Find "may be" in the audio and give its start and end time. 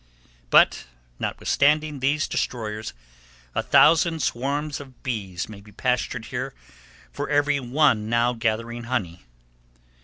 5.47-5.71